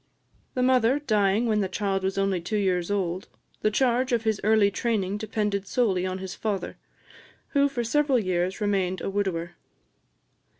[0.55, 3.27] The mother dying when the child was only two years old,
[3.61, 6.75] the charge of his early training depended solely on his father,
[7.49, 9.51] who for several years remained a widower.